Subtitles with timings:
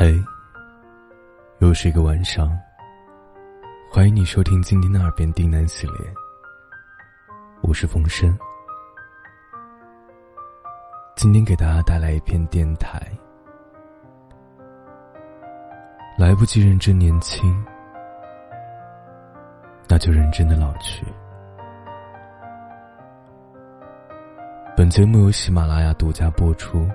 [0.00, 0.16] 嘿，
[1.58, 2.56] 又是一个晚上。
[3.90, 5.96] 欢迎你收听今天的耳边低喃系列，
[7.62, 8.38] 我是风声。
[11.16, 13.02] 今天给大家带来一篇电台。
[16.16, 17.52] 来不及认真年轻，
[19.88, 21.04] 那就认真的老去。
[24.76, 26.88] 本节目由喜马拉雅独家播出。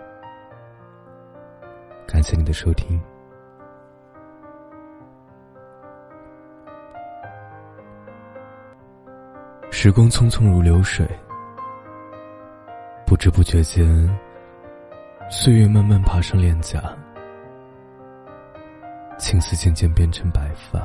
[2.24, 2.98] 感谢你的收听。
[9.70, 11.06] 时光匆匆如流水，
[13.06, 13.86] 不知不觉间，
[15.30, 16.82] 岁月慢慢爬上脸颊，
[19.18, 20.80] 青丝渐渐变成白发，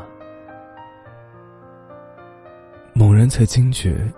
[2.94, 4.12] 猛然才惊觉，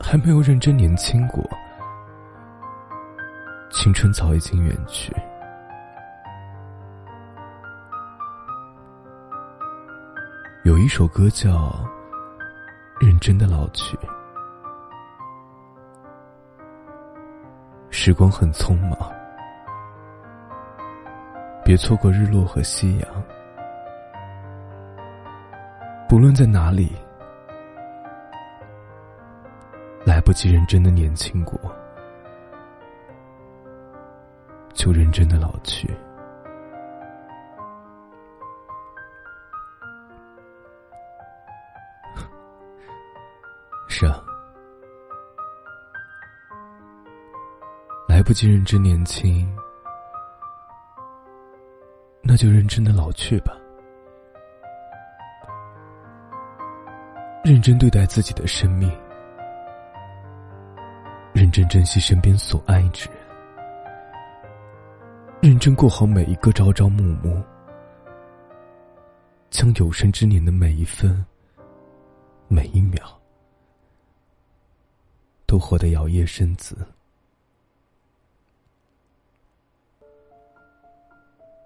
[0.00, 1.48] 还没有认真年轻过。
[3.80, 5.14] 青春早已经远去。
[10.64, 11.50] 有一首歌叫
[12.98, 13.96] 《认真的老去》，
[17.88, 18.98] 时光很匆忙，
[21.64, 23.08] 别错过日落和夕阳。
[26.08, 26.96] 不论在哪里，
[30.04, 31.56] 来不及认真的年轻过。
[34.78, 35.90] 就认真的老去。
[43.90, 44.22] 是啊，
[48.08, 49.52] 来不及认真年轻，
[52.22, 53.52] 那就认真的老去吧。
[57.42, 58.88] 认真对待自己的生命，
[61.32, 63.17] 认真珍惜身边所爱之人。
[65.40, 67.40] 认真过好每一个朝朝暮暮，
[69.50, 71.24] 将有生之年的每一分、
[72.48, 73.00] 每一秒，
[75.46, 76.76] 都活得摇曳生姿。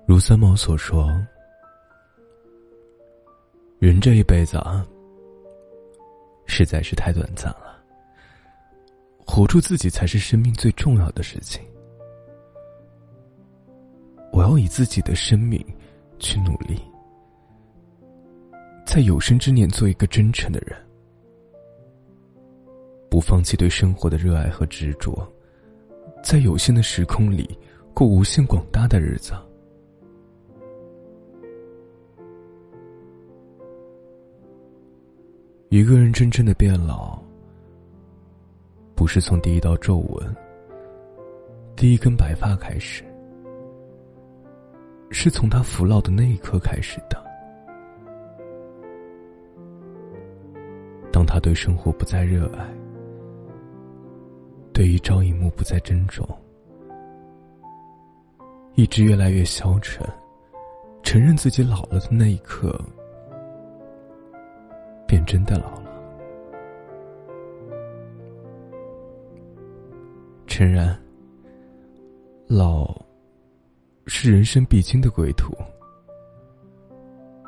[0.06, 1.10] 如三毛所说
[3.80, 4.86] ：“人这一辈子啊，
[6.44, 7.82] 实在是太短暂了。
[9.26, 11.64] 活出自己才是生命最重要的事情。”
[14.42, 15.64] 要以自己的生命
[16.18, 16.80] 去努力，
[18.84, 20.76] 在有生之年做一个真诚的人，
[23.08, 25.26] 不放弃对生活的热爱和执着，
[26.24, 27.56] 在有限的时空里
[27.94, 29.32] 过无限广大的日子。
[35.68, 37.18] 一个人真正的变老，
[38.94, 40.36] 不是从第一道皱纹、
[41.76, 43.04] 第一根白发开始。
[45.12, 47.22] 是从他服老的那一刻开始的。
[51.12, 52.66] 当他对生活不再热爱，
[54.72, 56.26] 对一朝一暮不再珍重，
[58.74, 60.04] 一直越来越消沉，
[61.02, 62.74] 承认自己老了的那一刻，
[65.06, 65.92] 便真的老了。
[70.46, 70.98] 诚然，
[72.48, 73.11] 老。
[74.06, 75.56] 是人生必经的归途，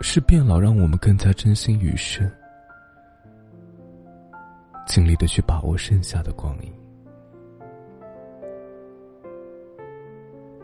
[0.00, 2.31] 是变老让我们更加珍惜余生，
[4.87, 6.72] 尽力的去把握剩下的光阴。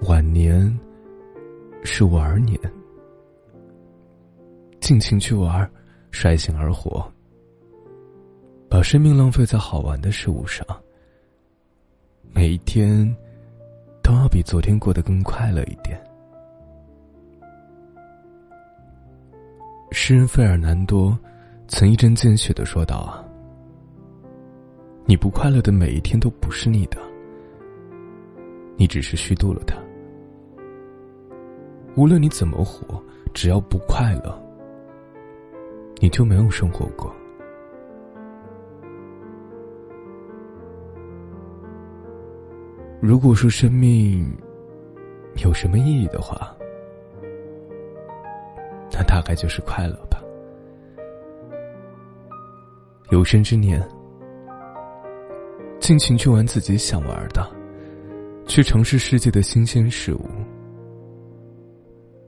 [0.02, 0.78] 晚年
[1.82, 2.58] 是玩年，
[4.80, 5.70] 尽情去玩，
[6.10, 7.04] 率性而活，
[8.68, 10.64] 把生命浪费在好玩的事物上，
[12.32, 13.14] 每一天。
[14.10, 15.96] 都要比昨天过得更快乐一点。
[19.92, 21.16] 诗人费尔南多
[21.68, 23.24] 曾一针见血的说道：“啊，
[25.04, 26.98] 你不快乐的每一天都不是你的，
[28.76, 29.76] 你只是虚度了它。
[31.94, 33.00] 无论你怎么活，
[33.32, 34.36] 只要不快乐，
[36.00, 37.14] 你就没有生活过。”
[43.00, 44.30] 如果说生命
[45.42, 46.54] 有什么意义的话，
[48.92, 50.22] 那大概就是快乐吧。
[53.08, 53.82] 有生之年，
[55.80, 57.50] 尽情去玩自己想玩的，
[58.46, 60.28] 去尝试世界的新鲜事物，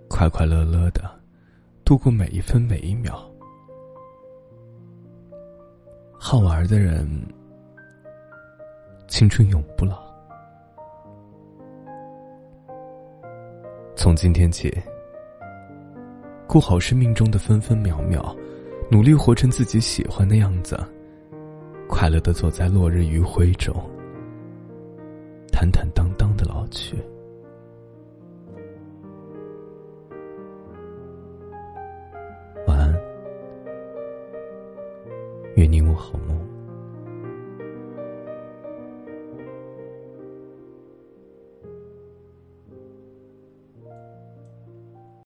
[0.08, 1.02] 快快乐乐的
[1.84, 3.22] 度过每一分每一秒。
[6.18, 7.06] 好玩的人，
[9.06, 10.11] 青春永不老。
[14.02, 14.68] 从今天起，
[16.48, 18.36] 过好生命中的分分秒秒，
[18.90, 20.76] 努力活成自己喜欢的样子，
[21.88, 23.72] 快乐的走在落日余晖中，
[25.52, 26.96] 坦坦荡荡的老去。
[32.66, 32.92] 晚安，
[35.54, 36.41] 愿你我好梦。